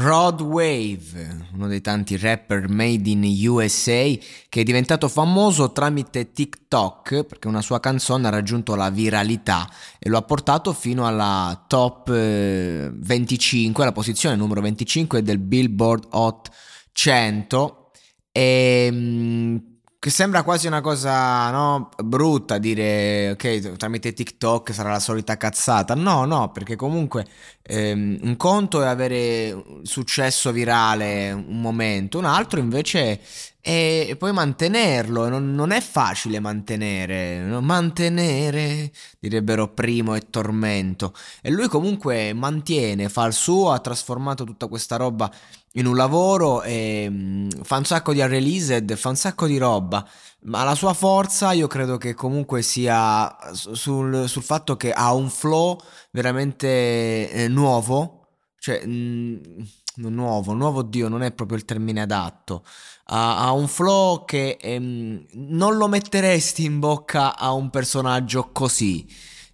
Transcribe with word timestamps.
Rod 0.00 0.40
Wave, 0.42 1.48
uno 1.54 1.66
dei 1.66 1.80
tanti 1.80 2.16
rapper 2.16 2.68
made 2.68 3.10
in 3.10 3.24
USA 3.48 4.04
che 4.48 4.60
è 4.60 4.62
diventato 4.62 5.08
famoso 5.08 5.72
tramite 5.72 6.30
TikTok 6.30 7.24
perché 7.24 7.48
una 7.48 7.62
sua 7.62 7.80
canzone 7.80 8.28
ha 8.28 8.30
raggiunto 8.30 8.76
la 8.76 8.90
viralità 8.90 9.68
e 9.98 10.08
lo 10.08 10.16
ha 10.18 10.22
portato 10.22 10.72
fino 10.72 11.04
alla 11.04 11.64
top 11.66 12.10
eh, 12.10 12.92
25, 12.94 13.84
la 13.84 13.90
posizione 13.90 14.36
numero 14.36 14.60
25 14.60 15.20
del 15.20 15.38
Billboard 15.38 16.06
Hot 16.10 16.48
100 16.92 17.90
e 18.30 18.88
mm, 18.92 19.56
che 20.00 20.10
sembra 20.10 20.44
quasi 20.44 20.68
una 20.68 20.80
cosa 20.80 21.50
no, 21.50 21.88
brutta 22.04 22.58
dire 22.58 23.30
ok 23.30 23.76
tramite 23.76 24.12
TikTok 24.12 24.72
sarà 24.72 24.90
la 24.90 25.00
solita 25.00 25.36
cazzata. 25.36 25.94
No 25.94 26.24
no 26.24 26.50
perché 26.52 26.76
comunque 26.76 27.26
ehm, 27.62 28.18
un 28.22 28.36
conto 28.36 28.82
è 28.82 28.86
avere 28.86 29.80
successo 29.82 30.52
virale 30.52 31.32
un 31.32 31.60
momento 31.60 32.18
un 32.18 32.26
altro 32.26 32.60
invece 32.60 33.20
è 33.60 34.14
poi 34.16 34.32
mantenerlo. 34.32 35.28
Non, 35.28 35.54
non 35.54 35.72
è 35.72 35.80
facile 35.80 36.38
mantenere 36.40 37.40
mantenere 37.60 38.90
direbbero 39.18 39.68
Primo 39.68 40.14
e 40.14 40.30
Tormento. 40.30 41.12
E 41.42 41.50
lui 41.50 41.68
comunque 41.68 42.32
mantiene 42.34 43.08
fa 43.08 43.26
il 43.26 43.32
suo 43.32 43.72
ha 43.72 43.80
trasformato 43.80 44.44
tutta 44.44 44.68
questa 44.68 44.96
roba 44.96 45.30
in 45.72 45.86
un 45.86 45.96
lavoro 45.96 46.62
e 46.62 47.06
mm, 47.10 47.47
fa 47.62 47.76
un 47.76 47.84
sacco 47.84 48.12
di 48.12 48.20
unreleased, 48.20 48.94
fa 48.96 49.08
un 49.08 49.16
sacco 49.16 49.46
di 49.46 49.58
roba, 49.58 50.06
ma 50.42 50.64
la 50.64 50.74
sua 50.74 50.92
forza 50.92 51.52
io 51.52 51.66
credo 51.66 51.96
che 51.96 52.14
comunque 52.14 52.62
sia 52.62 53.36
sul, 53.52 54.28
sul 54.28 54.42
fatto 54.42 54.76
che 54.76 54.92
ha 54.92 55.12
un 55.12 55.30
flow 55.30 55.80
veramente 56.10 57.30
eh, 57.30 57.48
nuovo, 57.48 58.26
cioè 58.58 58.84
mh, 58.86 59.66
nuovo, 59.96 60.52
nuovo 60.52 60.82
Dio 60.82 61.08
non 61.08 61.22
è 61.22 61.32
proprio 61.32 61.56
il 61.56 61.64
termine 61.64 62.02
adatto, 62.02 62.64
ha, 63.06 63.38
ha 63.46 63.52
un 63.52 63.68
flow 63.68 64.24
che 64.24 64.58
ehm, 64.60 65.26
non 65.32 65.76
lo 65.76 65.88
metteresti 65.88 66.64
in 66.64 66.78
bocca 66.78 67.36
a 67.36 67.52
un 67.52 67.70
personaggio 67.70 68.50
così, 68.52 69.06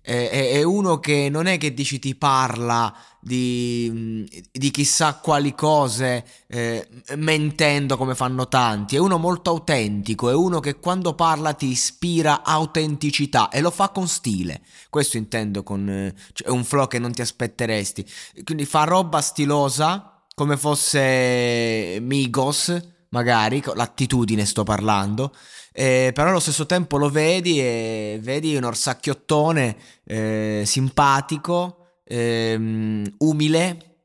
è, 0.04 0.50
è 0.52 0.62
uno 0.62 1.00
che 1.00 1.28
non 1.30 1.46
è 1.46 1.56
che 1.56 1.72
dici 1.72 1.98
ti 1.98 2.14
parla 2.14 2.94
di, 3.18 4.28
di 4.52 4.70
chissà 4.70 5.14
quali 5.14 5.54
cose 5.54 6.26
eh, 6.46 6.86
mentendo 7.16 7.96
come 7.96 8.14
fanno 8.14 8.46
tanti, 8.46 8.96
è 8.96 8.98
uno 8.98 9.16
molto 9.16 9.48
autentico, 9.48 10.28
è 10.28 10.34
uno 10.34 10.60
che 10.60 10.78
quando 10.78 11.14
parla 11.14 11.54
ti 11.54 11.68
ispira 11.68 12.42
autenticità 12.44 13.48
e 13.48 13.62
lo 13.62 13.70
fa 13.70 13.88
con 13.88 14.06
stile, 14.06 14.60
questo 14.90 15.16
intendo 15.16 15.62
con 15.62 15.88
eh, 15.88 16.14
cioè 16.34 16.50
un 16.50 16.64
flow 16.64 16.86
che 16.86 16.98
non 16.98 17.12
ti 17.12 17.22
aspetteresti, 17.22 18.06
quindi 18.44 18.66
fa 18.66 18.84
roba 18.84 19.22
stilosa 19.22 20.22
come 20.34 20.58
fosse 20.58 21.98
Migos, 22.02 22.93
magari, 23.14 23.62
l'attitudine 23.74 24.44
sto 24.44 24.64
parlando, 24.64 25.32
eh, 25.72 26.10
però 26.12 26.30
allo 26.30 26.40
stesso 26.40 26.66
tempo 26.66 26.96
lo 26.96 27.08
vedi 27.08 27.60
e 27.60 28.18
vedi 28.20 28.56
un 28.56 28.64
orsacchiottone 28.64 29.76
eh, 30.04 30.64
simpatico, 30.66 32.00
ehm, 32.04 33.14
umile, 33.18 33.98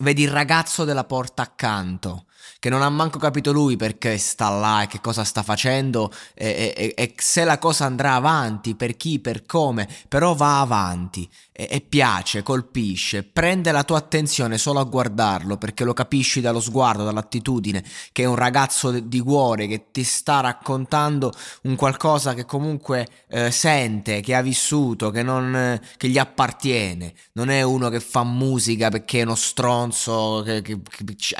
vedi 0.00 0.22
il 0.22 0.30
ragazzo 0.30 0.84
della 0.84 1.04
porta 1.04 1.42
accanto 1.42 2.26
che 2.58 2.68
non 2.68 2.82
ha 2.82 2.88
manco 2.88 3.18
capito 3.18 3.52
lui 3.52 3.76
perché 3.76 4.18
sta 4.18 4.48
là 4.48 4.82
e 4.82 4.86
che 4.86 5.00
cosa 5.00 5.24
sta 5.24 5.42
facendo 5.42 6.12
e, 6.34 6.72
e, 6.76 6.94
e 6.96 7.14
se 7.16 7.44
la 7.44 7.58
cosa 7.58 7.84
andrà 7.84 8.14
avanti, 8.14 8.74
per 8.74 8.96
chi, 8.96 9.20
per 9.20 9.46
come, 9.46 9.88
però 10.08 10.34
va 10.34 10.60
avanti 10.60 11.28
e, 11.52 11.66
e, 11.70 11.80
piace, 11.80 12.42
colpisce, 12.44 13.24
prende 13.24 13.72
la 13.72 13.82
tua 13.82 13.98
attenzione 13.98 14.58
solo 14.58 14.78
a 14.78 14.84
guardarlo 14.84 15.56
perché 15.56 15.82
lo 15.82 15.92
capisci 15.92 16.40
dallo 16.40 16.60
sguardo, 16.60 17.04
dall'attitudine, 17.04 17.82
che 18.12 18.22
è 18.22 18.26
un 18.26 18.36
ragazzo 18.36 18.92
di 18.92 19.20
cuore 19.20 19.66
che 19.66 19.86
ti 19.90 20.04
sta 20.04 20.40
raccontando 20.40 21.32
un 21.62 21.74
qualcosa 21.74 22.34
che 22.34 22.44
comunque 22.44 23.08
eh, 23.28 23.50
sente, 23.50 24.20
che 24.20 24.34
ha 24.36 24.42
vissuto, 24.42 25.10
che, 25.10 25.24
non, 25.24 25.80
che 25.96 26.08
gli 26.08 26.18
appartiene, 26.18 27.12
non 27.32 27.50
è 27.50 27.62
uno 27.62 27.88
che 27.88 27.98
fa 28.00 28.22
musica 28.22 28.88
perché 28.88 29.20
è 29.20 29.24
uno 29.24 29.34
stronzo 29.34 30.42
che, 30.44 30.62
che, 30.62 30.80
che 30.82 31.34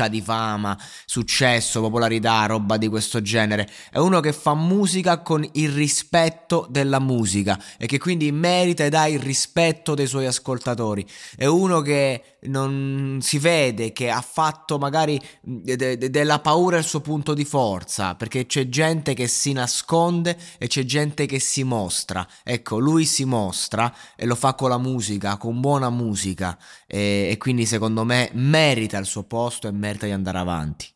caccia 0.01 0.07
di 0.07 0.21
fama, 0.21 0.77
successo, 1.05 1.81
popolarità, 1.81 2.45
roba 2.45 2.77
di 2.77 2.87
questo 2.87 3.21
genere. 3.21 3.69
È 3.91 3.97
uno 3.97 4.19
che 4.19 4.33
fa 4.33 4.55
musica 4.55 5.19
con 5.19 5.47
il 5.53 5.69
rispetto 5.69 6.65
della 6.69 6.99
musica 6.99 7.61
e 7.77 7.85
che 7.85 7.99
quindi 7.99 8.31
merita 8.31 8.83
ed 8.83 8.93
ha 8.93 9.07
il 9.07 9.19
rispetto 9.19 9.93
dei 9.93 10.07
suoi 10.07 10.25
ascoltatori. 10.25 11.05
È 11.35 11.45
uno 11.45 11.81
che 11.81 12.37
non 12.43 13.19
si 13.21 13.37
vede, 13.37 13.91
che 13.91 14.09
ha 14.09 14.21
fatto 14.21 14.77
magari 14.77 15.19
de- 15.41 15.97
de- 15.97 16.09
della 16.09 16.39
paura 16.39 16.77
il 16.77 16.83
suo 16.83 17.01
punto 17.01 17.33
di 17.33 17.45
forza, 17.45 18.15
perché 18.15 18.45
c'è 18.45 18.69
gente 18.69 19.13
che 19.13 19.27
si 19.27 19.51
nasconde 19.51 20.37
e 20.57 20.67
c'è 20.67 20.83
gente 20.83 21.25
che 21.25 21.39
si 21.39 21.63
mostra. 21.63 22.27
Ecco, 22.43 22.79
lui 22.79 23.05
si 23.05 23.25
mostra 23.25 23.93
e 24.15 24.25
lo 24.25 24.35
fa 24.35 24.53
con 24.55 24.69
la 24.69 24.77
musica, 24.77 25.37
con 25.37 25.59
buona 25.59 25.89
musica 25.89 26.57
e, 26.87 27.29
e 27.31 27.37
quindi 27.37 27.65
secondo 27.65 28.03
me 28.03 28.29
merita 28.33 28.97
il 28.97 29.05
suo 29.05 29.23
posto 29.23 29.67
e 29.67 29.71
merita 29.71 30.05
di 30.05 30.11
andare 30.11 30.37
avanti. 30.37 30.91